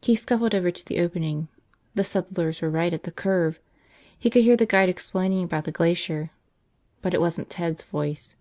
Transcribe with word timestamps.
He 0.00 0.16
scuffled 0.16 0.54
over 0.54 0.70
to 0.70 0.86
the 0.86 0.98
opening. 1.00 1.48
The 1.94 2.02
settlers 2.02 2.62
were 2.62 2.70
right 2.70 2.94
at 2.94 3.02
the 3.02 3.12
curve. 3.12 3.60
He 4.18 4.30
could 4.30 4.42
hear 4.42 4.56
the 4.56 4.64
guide 4.64 4.88
explaining 4.88 5.44
about 5.44 5.64
the 5.64 5.70
glacier, 5.70 6.30
but 7.02 7.12
it 7.12 7.20
wasn't 7.20 7.50
Ted's 7.50 7.82
voice. 7.82 8.36